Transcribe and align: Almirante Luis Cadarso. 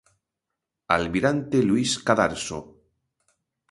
Almirante 0.95 1.57
Luis 1.69 1.91
Cadarso. 2.07 2.59